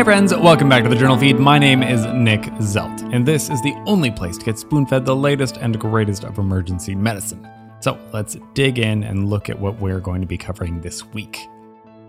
Hey 0.00 0.04
friends, 0.04 0.34
welcome 0.34 0.70
back 0.70 0.82
to 0.84 0.88
the 0.88 0.96
Journal 0.96 1.18
Feed. 1.18 1.38
My 1.38 1.58
name 1.58 1.82
is 1.82 2.06
Nick 2.06 2.40
Zelt, 2.62 3.02
and 3.14 3.28
this 3.28 3.50
is 3.50 3.60
the 3.60 3.74
only 3.84 4.10
place 4.10 4.38
to 4.38 4.46
get 4.46 4.58
spoon 4.58 4.86
fed 4.86 5.04
the 5.04 5.14
latest 5.14 5.58
and 5.58 5.78
greatest 5.78 6.24
of 6.24 6.38
emergency 6.38 6.94
medicine. 6.94 7.46
So 7.80 7.98
let's 8.10 8.38
dig 8.54 8.78
in 8.78 9.04
and 9.04 9.28
look 9.28 9.50
at 9.50 9.60
what 9.60 9.78
we're 9.78 10.00
going 10.00 10.22
to 10.22 10.26
be 10.26 10.38
covering 10.38 10.80
this 10.80 11.04
week. 11.08 11.46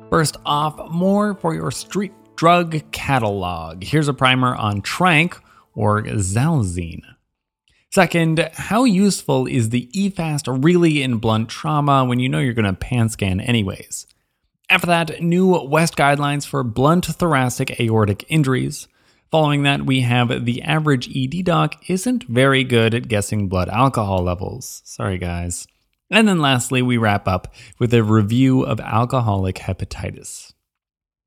First 0.09 0.37
off, 0.45 0.89
more 0.89 1.35
for 1.35 1.53
your 1.53 1.69
street 1.69 2.13
drug 2.37 2.81
catalog. 2.93 3.83
Here's 3.83 4.07
a 4.07 4.13
primer 4.13 4.55
on 4.55 4.81
Tranq 4.81 5.41
or 5.73 6.01
Xylazine. 6.01 7.03
Second, 7.89 8.51
how 8.53 8.85
useful 8.85 9.47
is 9.47 9.67
the 9.67 9.89
EFAST 9.93 10.63
really 10.63 11.03
in 11.03 11.17
blunt 11.17 11.49
trauma 11.49 12.05
when 12.05 12.21
you 12.21 12.29
know 12.29 12.39
you're 12.39 12.53
going 12.53 12.63
to 12.63 12.71
pan 12.71 13.09
scan 13.09 13.41
anyways? 13.41 14.07
After 14.71 14.87
that, 14.87 15.21
new 15.21 15.47
WEST 15.47 15.97
guidelines 15.97 16.47
for 16.47 16.63
blunt 16.63 17.05
thoracic 17.05 17.77
aortic 17.77 18.23
injuries. 18.29 18.87
Following 19.29 19.63
that, 19.63 19.85
we 19.85 19.99
have 19.99 20.45
the 20.45 20.61
average 20.61 21.09
ED 21.13 21.43
doc 21.43 21.75
isn't 21.89 22.23
very 22.23 22.63
good 22.63 22.95
at 22.95 23.09
guessing 23.09 23.49
blood 23.49 23.67
alcohol 23.67 24.23
levels. 24.23 24.81
Sorry, 24.85 25.17
guys. 25.17 25.67
And 26.09 26.25
then 26.25 26.39
lastly, 26.39 26.81
we 26.81 26.95
wrap 26.95 27.27
up 27.27 27.53
with 27.79 27.93
a 27.93 28.01
review 28.01 28.61
of 28.63 28.79
alcoholic 28.79 29.57
hepatitis. 29.57 30.53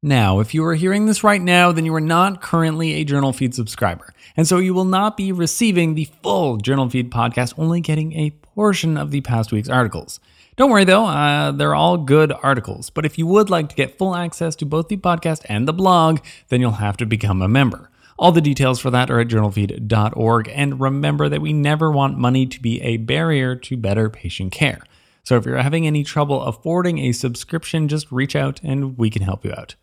Now, 0.02 0.40
if 0.40 0.54
you 0.54 0.64
are 0.64 0.74
hearing 0.74 1.04
this 1.04 1.22
right 1.22 1.40
now, 1.40 1.70
then 1.70 1.84
you 1.84 1.94
are 1.94 2.00
not 2.00 2.40
currently 2.40 2.94
a 2.94 3.04
Journal 3.04 3.34
Feed 3.34 3.54
subscriber. 3.54 4.14
And 4.38 4.48
so 4.48 4.56
you 4.56 4.72
will 4.72 4.86
not 4.86 5.18
be 5.18 5.32
receiving 5.32 5.94
the 5.94 6.08
full 6.22 6.56
Journal 6.56 6.88
Feed 6.88 7.10
podcast, 7.10 7.58
only 7.58 7.82
getting 7.82 8.14
a 8.14 8.32
portion 8.54 8.96
of 8.96 9.10
the 9.10 9.20
past 9.20 9.52
week's 9.52 9.68
articles. 9.68 10.20
Don't 10.56 10.70
worry 10.70 10.84
though, 10.84 11.06
uh, 11.06 11.50
they're 11.50 11.74
all 11.74 11.96
good 11.98 12.32
articles. 12.32 12.90
But 12.90 13.04
if 13.04 13.18
you 13.18 13.26
would 13.26 13.50
like 13.50 13.68
to 13.70 13.74
get 13.74 13.98
full 13.98 14.14
access 14.14 14.54
to 14.56 14.66
both 14.66 14.88
the 14.88 14.96
podcast 14.96 15.44
and 15.48 15.66
the 15.66 15.72
blog, 15.72 16.20
then 16.48 16.60
you'll 16.60 16.72
have 16.72 16.96
to 16.98 17.06
become 17.06 17.42
a 17.42 17.48
member. 17.48 17.90
All 18.16 18.30
the 18.30 18.40
details 18.40 18.78
for 18.78 18.90
that 18.90 19.10
are 19.10 19.18
at 19.18 19.28
journalfeed.org. 19.28 20.48
And 20.54 20.80
remember 20.80 21.28
that 21.28 21.40
we 21.40 21.52
never 21.52 21.90
want 21.90 22.16
money 22.16 22.46
to 22.46 22.60
be 22.60 22.80
a 22.82 22.98
barrier 22.98 23.56
to 23.56 23.76
better 23.76 24.08
patient 24.08 24.52
care. 24.52 24.82
So 25.24 25.36
if 25.36 25.46
you're 25.46 25.56
having 25.56 25.86
any 25.86 26.04
trouble 26.04 26.42
affording 26.42 26.98
a 26.98 27.12
subscription, 27.12 27.88
just 27.88 28.12
reach 28.12 28.36
out 28.36 28.60
and 28.62 28.96
we 28.96 29.10
can 29.10 29.22
help 29.22 29.44
you 29.44 29.52
out. 29.52 29.74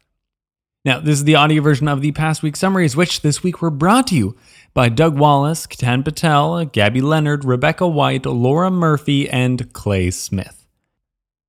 Now, 0.84 1.00
this 1.00 1.20
is 1.20 1.26
the 1.26 1.36
audio 1.36 1.62
version 1.62 1.88
of 1.88 2.02
the 2.02 2.12
past 2.12 2.42
week 2.42 2.56
summaries, 2.56 2.96
which 2.96 3.22
this 3.22 3.44
week 3.44 3.62
were 3.62 3.70
brought 3.70 4.08
to 4.08 4.16
you 4.16 4.36
by 4.74 4.90
Doug 4.90 5.16
Wallace, 5.16 5.68
Ketan 5.68 6.04
Patel, 6.04 6.66
Gabby 6.66 7.02
Leonard, 7.02 7.46
Rebecca 7.46 7.88
White, 7.88 8.26
Laura 8.26 8.72
Murphy, 8.72 9.30
and 9.30 9.72
Clay 9.74 10.10
Smith. 10.10 10.66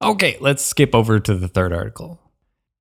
Okay, 0.02 0.36
let's 0.40 0.62
skip 0.62 0.94
over 0.94 1.18
to 1.18 1.34
the 1.34 1.48
third 1.48 1.72
article. 1.72 2.20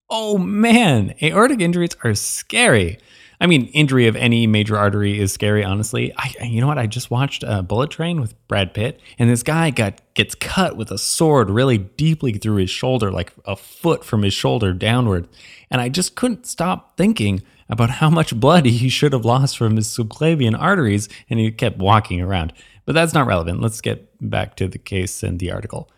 Oh 0.09 0.37
man, 0.37 1.13
aortic 1.23 1.61
injuries 1.61 1.95
are 2.03 2.15
scary. 2.15 2.97
I 3.41 3.47
mean, 3.47 3.65
injury 3.69 4.05
of 4.05 4.15
any 4.15 4.45
major 4.45 4.77
artery 4.77 5.19
is 5.19 5.33
scary, 5.33 5.63
honestly. 5.63 6.13
I, 6.15 6.31
you 6.43 6.61
know 6.61 6.67
what? 6.67 6.77
I 6.77 6.85
just 6.85 7.09
watched 7.09 7.43
a 7.43 7.63
Bullet 7.63 7.89
Train 7.89 8.21
with 8.21 8.35
Brad 8.47 8.71
Pitt, 8.75 8.99
and 9.17 9.31
this 9.31 9.41
guy 9.41 9.71
got 9.71 9.99
gets 10.13 10.35
cut 10.35 10.77
with 10.77 10.91
a 10.91 10.99
sword 10.99 11.49
really 11.49 11.79
deeply 11.79 12.33
through 12.33 12.57
his 12.57 12.69
shoulder, 12.69 13.09
like 13.09 13.33
a 13.45 13.55
foot 13.55 14.05
from 14.05 14.21
his 14.21 14.35
shoulder 14.35 14.73
downward. 14.73 15.27
And 15.71 15.81
I 15.81 15.89
just 15.89 16.15
couldn't 16.15 16.45
stop 16.45 16.95
thinking 16.97 17.41
about 17.67 17.89
how 17.89 18.11
much 18.11 18.39
blood 18.39 18.65
he 18.67 18.89
should 18.89 19.11
have 19.11 19.25
lost 19.25 19.57
from 19.57 19.75
his 19.75 19.87
subclavian 19.87 20.55
arteries, 20.57 21.09
and 21.27 21.39
he 21.39 21.51
kept 21.51 21.79
walking 21.79 22.21
around. 22.21 22.53
But 22.85 22.93
that's 22.93 23.13
not 23.13 23.25
relevant. 23.25 23.59
Let's 23.59 23.81
get 23.81 24.07
back 24.21 24.55
to 24.57 24.67
the 24.67 24.77
case 24.77 25.23
and 25.23 25.39
the 25.39 25.51
article. 25.51 25.89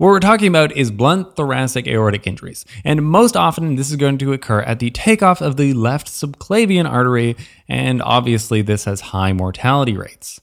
What 0.00 0.06
we're 0.06 0.20
talking 0.20 0.48
about 0.48 0.74
is 0.74 0.90
blunt 0.90 1.36
thoracic 1.36 1.86
aortic 1.86 2.26
injuries, 2.26 2.64
and 2.84 3.04
most 3.04 3.36
often 3.36 3.76
this 3.76 3.90
is 3.90 3.96
going 3.96 4.16
to 4.16 4.32
occur 4.32 4.62
at 4.62 4.78
the 4.78 4.90
takeoff 4.90 5.42
of 5.42 5.58
the 5.58 5.74
left 5.74 6.06
subclavian 6.06 6.88
artery, 6.88 7.36
and 7.68 8.00
obviously 8.00 8.62
this 8.62 8.86
has 8.86 9.02
high 9.12 9.34
mortality 9.34 9.98
rates. 9.98 10.40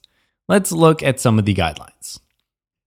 Let's 0.48 0.72
look 0.72 1.02
at 1.02 1.20
some 1.20 1.40
of 1.40 1.46
the 1.46 1.56
guidelines. 1.56 2.20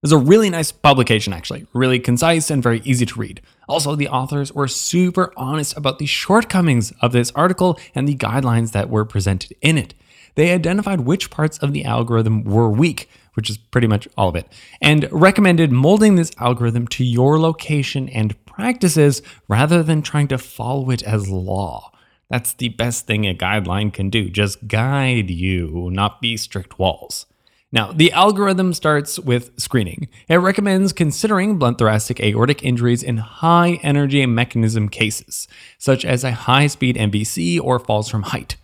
There's 0.01 0.13
a 0.13 0.17
really 0.19 0.49
nice 0.49 0.71
publication, 0.71 1.33
actually, 1.33 1.67
really 1.73 1.99
concise 1.99 2.53
and 2.53 2.63
very 2.63 2.83
easy 2.85 3.05
to 3.05 3.19
read. 3.19 3.43
Also, 3.69 3.97
the 3.97 4.07
authors 4.07 4.53
were 4.53 4.69
super 4.69 5.33
honest 5.37 5.77
about 5.77 5.99
the 5.99 6.07
shortcomings 6.07 6.93
of 7.01 7.11
this 7.11 7.33
article 7.33 7.81
and 7.97 8.07
the 8.07 8.15
guidelines 8.15 8.71
that 8.71 8.89
were 8.89 9.05
presented 9.05 9.57
in 9.61 9.77
it. 9.77 9.95
They 10.37 10.53
identified 10.53 11.01
which 11.01 11.31
parts 11.31 11.59
of 11.59 11.73
the 11.73 11.85
algorithm 11.85 12.45
were 12.45 12.71
weak, 12.71 13.11
which 13.35 13.51
is 13.51 13.59
pretty 13.59 13.87
much 13.87 14.09
all 14.17 14.29
of 14.29 14.37
it, 14.37 14.47
and 14.81 15.09
recommended 15.11 15.73
molding 15.73 16.17
this 16.17 16.33
algorithm 16.39 16.87
to 16.89 17.05
your 17.05 17.39
location 17.39 18.09
and 18.09 18.45
practices 18.47 19.23
rather 19.49 19.83
than 19.83 20.03
trying 20.03 20.29
to 20.29 20.39
follow 20.39 20.91
it 20.91 21.03
as 21.03 21.29
law. 21.29 21.93
That's 22.29 22.53
the 22.53 22.69
best 22.69 23.07
thing 23.07 23.27
a 23.27 23.35
guideline 23.35 23.93
can 23.93 24.09
do, 24.09 24.31
just 24.31 24.69
guide 24.69 25.31
you, 25.31 25.89
not 25.93 26.21
be 26.21 26.37
strict 26.37 26.79
walls. 26.79 27.27
Now, 27.73 27.93
the 27.93 28.11
algorithm 28.11 28.75
starts 28.75 29.19
with 29.19 29.53
screening. 29.57 30.09
It 30.29 30.37
recommends 30.37 30.93
considering 30.93 31.57
blunt 31.57 31.79
thoracic 31.79 32.21
aortic 32.21 32.65
injuries 32.65 33.03
in 33.03 33.19
high 33.19 33.79
energy 33.83 34.27
mechanism 34.27 34.89
cases, 34.89 35.47
such 35.79 36.05
as 36.05 36.25
a 36.25 36.33
high 36.33 36.67
speed 36.67 36.97
MVC 36.97 37.61
or 37.61 37.79
falls 37.79 38.09
from 38.09 38.25
height. 38.25 38.57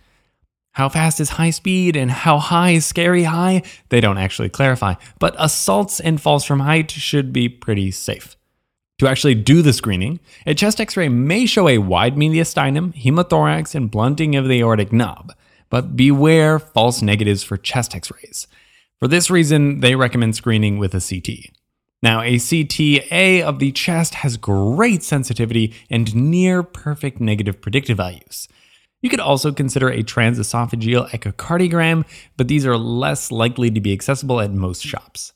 How 0.77 0.89
fast 0.89 1.19
is 1.19 1.29
high 1.29 1.49
speed 1.49 1.95
and 1.95 2.11
how 2.11 2.37
high 2.37 2.69
is 2.69 2.85
scary 2.85 3.23
high? 3.23 3.63
They 3.89 3.99
don't 3.99 4.19
actually 4.19 4.49
clarify, 4.49 4.93
but 5.17 5.35
assaults 5.39 5.99
and 5.99 6.21
falls 6.21 6.45
from 6.45 6.59
height 6.59 6.91
should 6.91 7.33
be 7.33 7.49
pretty 7.49 7.89
safe. 7.89 8.37
To 8.99 9.07
actually 9.07 9.33
do 9.33 9.63
the 9.63 9.73
screening, 9.73 10.19
a 10.45 10.53
chest 10.53 10.79
x 10.79 10.95
ray 10.95 11.09
may 11.09 11.47
show 11.47 11.67
a 11.67 11.79
wide 11.79 12.15
mediastinum, 12.15 12.93
hemothorax, 12.93 13.73
and 13.73 13.89
blunting 13.89 14.35
of 14.35 14.47
the 14.47 14.59
aortic 14.59 14.93
knob, 14.93 15.33
but 15.71 15.95
beware 15.95 16.59
false 16.59 17.01
negatives 17.01 17.41
for 17.41 17.57
chest 17.57 17.95
x 17.95 18.11
rays. 18.11 18.45
For 18.99 19.07
this 19.07 19.31
reason, 19.31 19.79
they 19.79 19.95
recommend 19.95 20.35
screening 20.35 20.77
with 20.77 20.93
a 20.93 21.01
CT. 21.01 21.55
Now, 22.03 22.21
a 22.21 22.35
CTA 22.35 23.41
of 23.41 23.57
the 23.57 23.71
chest 23.71 24.13
has 24.13 24.37
great 24.37 25.01
sensitivity 25.01 25.73
and 25.89 26.15
near 26.15 26.61
perfect 26.61 27.19
negative 27.19 27.61
predictive 27.61 27.97
values. 27.97 28.47
You 29.01 29.09
could 29.09 29.19
also 29.19 29.51
consider 29.51 29.89
a 29.89 30.03
transesophageal 30.03 31.09
echocardiogram, 31.11 32.05
but 32.35 32.47
these 32.47 32.65
are 32.65 32.77
less 32.77 33.31
likely 33.31 33.69
to 33.71 33.79
be 33.79 33.93
accessible 33.93 34.41
at 34.41 34.51
most 34.51 34.83
shops. 34.83 35.33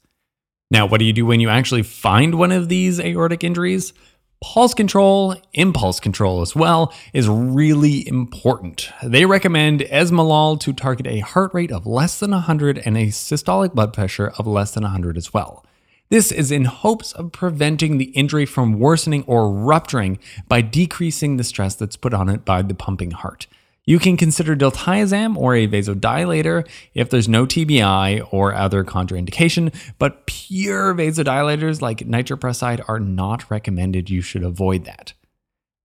Now, 0.72 0.86
what 0.86 1.00
do 1.00 1.06
you 1.06 1.14
do 1.14 1.26
when 1.26 1.40
you 1.40 1.50
actually 1.50 1.84
find 1.84 2.36
one 2.36 2.52
of 2.52 2.70
these 2.70 3.00
aortic 3.00 3.44
injuries? 3.44 3.94
Pulse 4.42 4.74
control, 4.74 5.36
impulse 5.54 6.00
control 6.00 6.42
as 6.42 6.56
well, 6.56 6.92
is 7.14 7.30
really 7.30 8.08
important. 8.08 8.90
They 9.04 9.26
recommend 9.28 9.82
esmolol 9.82 10.60
to 10.62 10.74
target 10.74 11.06
a 11.06 11.20
heart 11.20 11.54
rate 11.54 11.72
of 11.72 11.86
less 11.86 12.20
than 12.20 12.32
100 12.32 12.82
and 12.84 12.98
a 12.98 13.08
systolic 13.08 13.76
blood 13.76 13.94
pressure 13.94 14.32
of 14.40 14.48
less 14.48 14.72
than 14.72 14.82
100 14.82 15.18
as 15.18 15.32
well. 15.32 15.64
This 16.12 16.30
is 16.30 16.52
in 16.52 16.66
hopes 16.66 17.14
of 17.14 17.32
preventing 17.32 17.98
the 17.98 18.12
injury 18.12 18.46
from 18.46 18.80
worsening 18.80 19.24
or 19.28 19.50
rupturing 19.50 20.20
by 20.50 20.60
decreasing 20.60 21.38
the 21.38 21.44
stress 21.46 21.74
that's 21.74 21.96
put 21.96 22.14
on 22.14 22.28
it 22.28 22.44
by 22.44 22.64
the 22.64 22.74
pumping 22.74 23.12
heart. 23.12 23.48
You 23.86 23.98
can 23.98 24.18
consider 24.18 24.54
diltiazem 24.54 25.38
or 25.38 25.56
a 25.56 25.70
vasodilator 25.70 26.68
if 26.94 27.10
there's 27.10 27.30
no 27.30 27.46
TBI 27.46 28.28
or 28.30 28.54
other 28.54 28.84
contraindication, 28.84 29.74
but 30.00 30.26
pure 30.26 30.94
vasodilators 30.94 31.82
like 31.82 32.00
nitroprusside 32.00 32.84
are 32.90 33.00
not 33.00 33.50
recommended. 33.50 34.10
You 34.10 34.22
should 34.22 34.44
avoid 34.44 34.84
that. 34.84 35.14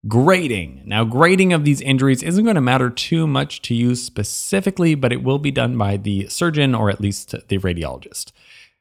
Grading. 0.08 0.82
Now, 0.86 1.04
grading 1.04 1.52
of 1.52 1.64
these 1.64 1.80
injuries 1.80 2.24
isn't 2.24 2.44
going 2.44 2.56
to 2.56 2.60
matter 2.60 2.90
too 2.90 3.28
much 3.28 3.62
to 3.62 3.76
you 3.76 3.94
specifically, 3.94 4.96
but 4.96 5.12
it 5.12 5.22
will 5.22 5.38
be 5.38 5.52
done 5.52 5.78
by 5.78 5.96
the 5.96 6.28
surgeon 6.28 6.74
or 6.74 6.90
at 6.90 7.00
least 7.00 7.30
the 7.30 7.58
radiologist. 7.58 8.32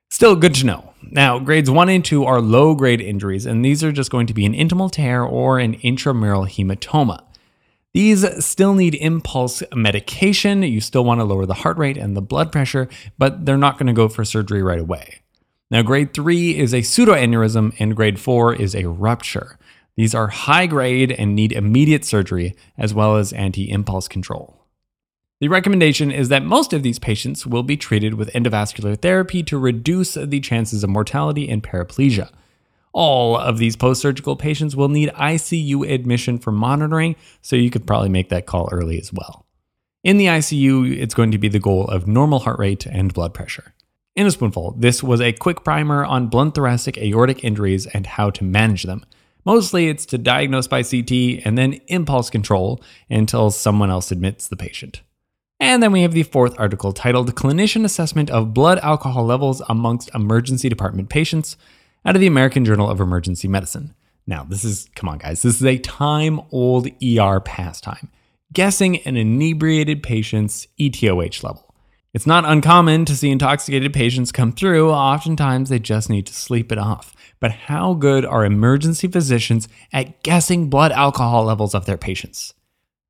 Still 0.10 0.36
good 0.36 0.54
to 0.56 0.66
know. 0.66 0.94
Now, 1.02 1.40
grades 1.40 1.70
1 1.70 1.90
and 1.90 2.04
2 2.04 2.26
are 2.26 2.42
low 2.42 2.74
grade 2.76 3.02
injuries, 3.02 3.46
and 3.46 3.64
these 3.64 3.84
are 3.84 3.92
just 3.92 4.12
going 4.12 4.28
to 4.28 4.34
be 4.34 4.46
an 4.46 4.54
intimal 4.54 4.92
tear 4.92 5.24
or 5.24 5.60
an 5.60 5.76
intramural 5.76 6.46
hematoma. 6.46 7.24
These 7.94 8.44
still 8.44 8.74
need 8.74 8.96
impulse 8.96 9.64
medication. 9.74 10.64
You 10.64 10.82
still 10.82 11.06
want 11.06 11.22
to 11.22 11.24
lower 11.24 11.46
the 11.46 11.54
heart 11.54 11.78
rate 11.78 11.98
and 11.98 12.16
the 12.16 12.22
blood 12.22 12.52
pressure, 12.52 12.90
but 13.18 13.46
they're 13.46 13.58
not 13.58 13.78
going 13.78 13.88
to 13.88 13.94
go 13.94 14.10
for 14.10 14.26
surgery 14.26 14.62
right 14.62 14.80
away. 14.80 15.22
Now, 15.72 15.82
grade 15.82 16.14
3 16.14 16.58
is 16.58 16.74
a 16.74 16.80
pseudoaneurysm, 16.80 17.76
and 17.80 17.96
grade 17.96 18.20
4 18.20 18.56
is 18.56 18.76
a 18.76 18.90
rupture. 18.90 19.58
These 19.96 20.14
are 20.14 20.28
high 20.28 20.68
grade 20.68 21.12
and 21.12 21.36
need 21.36 21.52
immediate 21.54 22.04
surgery, 22.04 22.56
as 22.78 22.94
well 22.94 23.16
as 23.16 23.32
anti 23.34 23.70
impulse 23.70 24.08
control. 24.08 24.65
The 25.42 25.50
recommendation 25.50 26.12
is 26.12 26.30
that 26.30 26.46
most 26.46 26.72
of 26.72 26.82
these 26.82 26.98
patients 26.98 27.46
will 27.46 27.64
be 27.64 27.76
treated 27.76 28.14
with 28.14 28.32
endovascular 28.32 28.98
therapy 28.98 29.44
to 29.44 29.58
reduce 29.58 30.14
the 30.14 30.40
chances 30.40 30.82
of 30.82 30.90
mortality 30.90 31.50
and 31.50 31.62
paraplegia. 31.62 32.30
All 32.94 33.36
of 33.36 33.58
these 33.58 33.76
post 33.76 34.02
surgical 34.02 34.38
patients 34.38 34.78
will 34.78 34.88
need 34.88 35.10
ICU 35.10 35.92
admission 35.94 36.38
for 36.38 36.54
monitoring, 36.54 37.18
so 37.42 37.58
you 37.58 37.70
could 37.70 37.86
probably 37.86 38.08
make 38.08 38.30
that 38.30 38.46
call 38.46 38.70
early 38.72 38.98
as 38.98 39.12
well. 39.12 39.46
In 40.06 40.16
the 40.16 40.28
ICU, 40.28 40.98
it's 40.98 41.14
going 41.14 41.32
to 41.32 41.38
be 41.38 41.50
the 41.50 41.60
goal 41.60 41.86
of 41.90 42.08
normal 42.08 42.40
heart 42.40 42.58
rate 42.58 42.86
and 42.86 43.14
blood 43.14 43.34
pressure. 43.34 43.74
In 44.16 44.26
a 44.26 44.32
spoonful, 44.32 44.76
this 44.78 45.04
was 45.04 45.20
a 45.20 45.34
quick 45.34 45.66
primer 45.66 46.06
on 46.06 46.28
blunt 46.28 46.56
thoracic 46.56 46.98
aortic 46.98 47.44
injuries 47.44 47.88
and 47.88 48.08
how 48.08 48.30
to 48.30 48.46
manage 48.46 48.84
them. 48.84 49.04
Mostly 49.44 49.90
it's 49.90 50.06
to 50.06 50.18
diagnose 50.18 50.68
by 50.68 50.82
CT 50.82 51.44
and 51.44 51.58
then 51.58 51.82
impulse 51.88 52.30
control 52.30 52.82
until 53.10 53.52
someone 53.52 53.92
else 53.92 54.12
admits 54.12 54.48
the 54.48 54.56
patient. 54.56 55.02
And 55.60 55.82
then 55.82 55.92
we 55.92 56.02
have 56.02 56.12
the 56.12 56.24
fourth 56.24 56.60
article 56.60 56.92
titled 56.92 57.34
Clinician 57.36 57.86
Assessment 57.86 58.30
of 58.30 58.54
Blood 58.54 58.80
Alcohol 58.80 59.26
Levels 59.26 59.62
Amongst 59.70 60.10
Emergency 60.14 60.70
Department 60.70 61.10
Patients 61.10 61.56
out 62.06 62.16
of 62.16 62.22
the 62.22 62.28
American 62.28 62.66
Journal 62.66 62.90
of 62.90 63.00
Emergency 63.00 63.48
Medicine. 63.48 63.96
Now, 64.28 64.44
this 64.44 64.64
is, 64.64 64.90
come 64.96 65.08
on, 65.08 65.18
guys, 65.18 65.42
this 65.42 65.56
is 65.56 65.66
a 65.66 65.78
time 65.78 66.42
old 66.52 66.88
ER 67.02 67.40
pastime 67.40 68.10
guessing 68.56 69.02
an 69.02 69.18
inebriated 69.18 70.02
patient's 70.02 70.68
ETOH 70.80 71.44
level. 71.44 71.76
It's 72.14 72.26
not 72.26 72.46
uncommon 72.46 73.04
to 73.06 73.16
see 73.16 73.30
intoxicated 73.30 73.94
patients 73.94 74.32
come 74.32 74.54
through, 74.54 74.92
oftentimes 74.92 75.70
they 75.70 75.80
just 75.80 76.10
need 76.10 76.26
to 76.28 76.34
sleep 76.34 76.72
it 76.72 76.78
off. 76.78 77.14
But 77.42 77.52
how 77.52 77.94
good 77.94 78.26
are 78.26 78.46
emergency 78.46 79.10
physicians 79.10 79.68
at 79.92 80.24
guessing 80.24 80.70
blood 80.70 80.94
alcohol 80.94 81.44
levels 81.44 81.76
of 81.76 81.86
their 81.86 81.98
patients? 81.98 82.54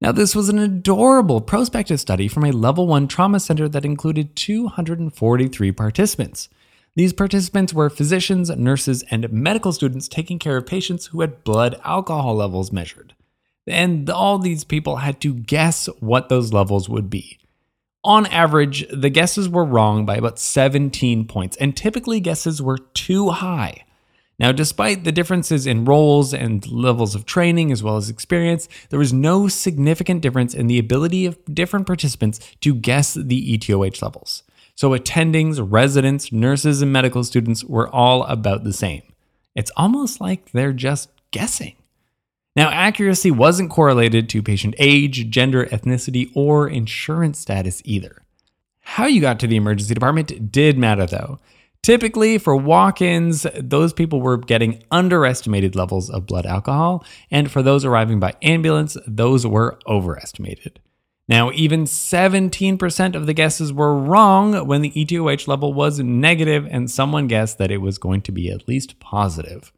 Now, 0.06 0.12
this 0.12 0.36
was 0.36 0.50
an 0.50 0.60
adorable 0.60 1.42
prospective 1.42 2.00
study 2.00 2.28
from 2.28 2.46
a 2.46 2.52
level 2.52 2.86
1 2.86 3.08
trauma 3.08 3.40
center 3.40 3.68
that 3.68 3.84
included 3.84 4.36
243 4.36 5.72
participants. 5.72 6.48
These 6.96 7.12
participants 7.12 7.74
were 7.74 7.90
physicians, 7.90 8.52
nurses, 8.52 9.04
and 9.10 9.34
medical 9.34 9.72
students 9.72 10.08
taking 10.08 10.38
care 10.38 10.58
of 10.58 10.68
patients 10.68 11.08
who 11.08 11.22
had 11.22 11.44
blood 11.44 11.82
alcohol 11.84 12.36
levels 12.36 12.72
measured. 12.72 13.16
And 13.66 14.08
all 14.08 14.38
these 14.38 14.64
people 14.64 14.98
had 14.98 15.20
to 15.22 15.34
guess 15.34 15.88
what 16.00 16.30
those 16.30 16.54
levels 16.54 16.88
would 16.88 17.10
be. 17.10 17.40
On 18.04 18.28
average, 18.28 18.86
the 18.94 19.10
guesses 19.10 19.50
were 19.50 19.66
wrong 19.66 20.06
by 20.06 20.18
about 20.18 20.38
17 20.38 21.26
points, 21.26 21.58
and 21.58 21.76
typically 21.76 22.20
guesses 22.20 22.62
were 22.62 22.78
too 22.78 23.32
high. 23.32 23.86
Now, 24.38 24.52
despite 24.52 25.04
the 25.04 25.12
differences 25.12 25.66
in 25.66 25.86
roles 25.86 26.34
and 26.34 26.70
levels 26.70 27.16
of 27.16 27.26
training 27.26 27.72
as 27.72 27.82
well 27.82 27.96
as 27.96 28.10
experience, 28.10 28.68
there 28.90 29.00
was 29.00 29.14
no 29.14 29.48
significant 29.48 30.22
difference 30.22 30.54
in 30.54 30.68
the 30.68 30.80
ability 30.80 31.26
of 31.26 31.40
different 31.46 31.88
participants 31.88 32.40
to 32.62 32.76
guess 32.76 33.14
the 33.14 33.54
ETOH 33.54 34.02
levels. 34.02 34.44
So, 34.76 34.90
attendings, 34.90 35.66
residents, 35.66 36.34
nurses, 36.34 36.82
and 36.82 36.92
medical 36.92 37.24
students 37.24 37.64
were 37.64 37.88
all 37.90 38.24
about 38.24 38.66
the 38.66 38.74
same. 38.74 39.04
It's 39.56 39.72
almost 39.78 40.20
like 40.20 40.52
they're 40.52 40.74
just 40.74 41.10
guessing. 41.32 41.76
Now, 42.58 42.70
accuracy 42.70 43.32
wasn't 43.32 43.70
correlated 43.70 44.30
to 44.30 44.44
patient 44.44 44.76
age, 44.78 45.30
gender, 45.30 45.66
ethnicity, 45.68 46.30
or 46.36 46.68
insurance 46.68 47.40
status 47.40 47.82
either. 47.86 48.22
How 48.82 49.08
you 49.08 49.20
got 49.20 49.40
to 49.40 49.48
the 49.48 49.56
emergency 49.56 49.94
department 49.94 50.52
did 50.52 50.78
matter 50.78 51.06
though. 51.06 51.40
Typically, 51.86 52.40
for 52.40 52.56
walk 52.56 53.00
ins, 53.00 53.46
those 53.60 53.94
people 53.94 54.20
were 54.20 54.38
getting 54.38 54.82
underestimated 54.90 55.76
levels 55.76 56.10
of 56.10 56.26
blood 56.26 56.48
alcohol, 56.48 57.06
and 57.30 57.52
for 57.52 57.62
those 57.62 57.86
arriving 57.86 58.20
by 58.20 58.34
ambulance, 58.42 58.98
those 59.06 59.46
were 59.46 59.78
overestimated. 59.86 60.80
Now, 61.28 61.52
even 61.52 61.84
17% 61.84 63.14
of 63.14 63.28
the 63.28 63.36
guesses 63.36 63.72
were 63.72 63.96
wrong 63.96 64.66
when 64.66 64.82
the 64.82 64.94
ETOH 64.96 65.48
level 65.48 65.76
was 65.76 66.00
negative, 66.00 66.68
and 66.72 66.90
someone 66.90 67.28
guessed 67.28 67.60
that 67.60 67.70
it 67.70 67.82
was 67.82 68.00
going 68.00 68.22
to 68.22 68.32
be 68.32 68.50
at 68.50 68.68
least 68.68 69.00
positive. 69.00 69.72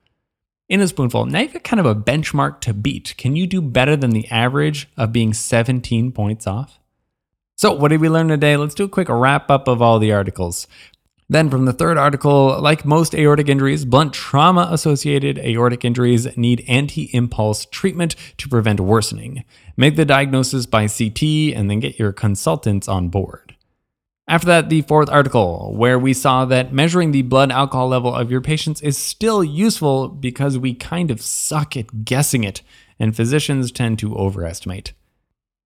In 0.69 0.79
a 0.79 0.87
spoonful, 0.87 1.25
now 1.25 1.41
you've 1.41 1.51
got 1.51 1.65
kind 1.65 1.81
of 1.81 1.85
a 1.85 1.93
benchmark 1.93 2.61
to 2.61 2.73
beat. 2.73 3.15
Can 3.17 3.35
you 3.35 3.45
do 3.45 3.61
better 3.61 3.97
than 3.97 4.11
the 4.11 4.29
average 4.29 4.87
of 4.95 5.11
being 5.11 5.33
17 5.33 6.13
points 6.13 6.47
off? 6.47 6.79
So, 7.57 7.73
what 7.73 7.87
did 7.89 8.01
we 8.01 8.07
learn 8.07 8.27
today? 8.27 8.55
Let's 8.55 8.75
do 8.75 8.83
a 8.83 8.87
quick 8.87 9.09
wrap 9.09 9.49
up 9.49 9.67
of 9.67 9.81
all 9.81 9.97
the 9.97 10.13
articles. 10.13 10.67
Then, 11.29 11.49
from 11.49 11.65
the 11.65 11.73
third 11.73 11.97
article, 11.97 12.57
like 12.61 12.85
most 12.85 13.13
aortic 13.13 13.49
injuries, 13.49 13.83
blunt 13.83 14.13
trauma 14.13 14.69
associated 14.71 15.37
aortic 15.39 15.83
injuries 15.83 16.37
need 16.37 16.63
anti 16.69 17.09
impulse 17.13 17.65
treatment 17.65 18.15
to 18.37 18.47
prevent 18.47 18.79
worsening. 18.79 19.43
Make 19.75 19.97
the 19.97 20.05
diagnosis 20.05 20.65
by 20.65 20.87
CT 20.87 21.53
and 21.53 21.69
then 21.69 21.81
get 21.81 21.99
your 21.99 22.13
consultants 22.13 22.87
on 22.87 23.09
board. 23.09 23.57
After 24.29 24.47
that, 24.47 24.69
the 24.69 24.81
fourth 24.83 25.09
article, 25.09 25.73
where 25.75 25.99
we 25.99 26.13
saw 26.13 26.45
that 26.45 26.73
measuring 26.73 27.11
the 27.11 27.21
blood 27.23 27.51
alcohol 27.51 27.89
level 27.89 28.13
of 28.13 28.31
your 28.31 28.41
patients 28.41 28.81
is 28.81 28.97
still 28.97 29.43
useful 29.43 30.09
because 30.09 30.57
we 30.57 30.73
kind 30.73 31.11
of 31.11 31.21
suck 31.21 31.75
at 31.75 32.05
guessing 32.05 32.43
it, 32.43 32.61
and 32.99 33.15
physicians 33.15 33.71
tend 33.71 33.99
to 33.99 34.15
overestimate. 34.15 34.93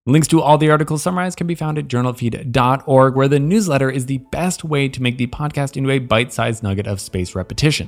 Links 0.07 0.27
to 0.29 0.41
all 0.41 0.57
the 0.57 0.71
articles 0.71 1.03
summarized 1.03 1.37
can 1.37 1.45
be 1.45 1.53
found 1.53 1.77
at 1.77 1.87
journalfeed.org, 1.87 3.15
where 3.15 3.27
the 3.27 3.39
newsletter 3.39 3.91
is 3.91 4.07
the 4.07 4.17
best 4.17 4.63
way 4.63 4.89
to 4.89 5.01
make 5.01 5.17
the 5.17 5.27
podcast 5.27 5.77
into 5.77 5.91
a 5.91 5.99
bite 5.99 6.33
sized 6.33 6.63
nugget 6.63 6.87
of 6.87 6.99
space 6.99 7.35
repetition. 7.35 7.87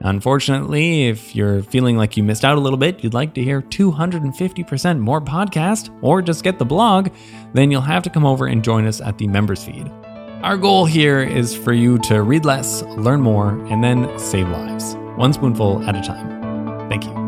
Unfortunately, 0.00 1.08
if 1.08 1.34
you're 1.34 1.62
feeling 1.62 1.96
like 1.96 2.14
you 2.18 2.22
missed 2.22 2.44
out 2.44 2.58
a 2.58 2.60
little 2.60 2.78
bit, 2.78 3.02
you'd 3.02 3.14
like 3.14 3.32
to 3.34 3.42
hear 3.42 3.62
250% 3.62 4.98
more 4.98 5.22
podcast, 5.22 5.96
or 6.02 6.20
just 6.20 6.44
get 6.44 6.58
the 6.58 6.64
blog, 6.64 7.08
then 7.54 7.70
you'll 7.70 7.80
have 7.80 8.02
to 8.02 8.10
come 8.10 8.26
over 8.26 8.46
and 8.46 8.62
join 8.62 8.86
us 8.86 9.00
at 9.00 9.16
the 9.16 9.26
members 9.26 9.64
feed. 9.64 9.88
Our 10.42 10.58
goal 10.58 10.84
here 10.84 11.20
is 11.20 11.56
for 11.56 11.72
you 11.72 11.98
to 12.00 12.22
read 12.22 12.44
less, 12.44 12.82
learn 12.82 13.22
more, 13.22 13.58
and 13.68 13.82
then 13.82 14.18
save 14.18 14.48
lives, 14.48 14.94
one 15.16 15.32
spoonful 15.32 15.88
at 15.88 15.96
a 15.96 16.02
time. 16.02 16.88
Thank 16.90 17.06
you. 17.06 17.19